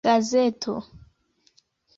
gazeto 0.07 0.73